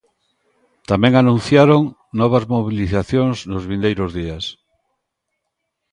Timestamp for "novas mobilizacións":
2.19-3.37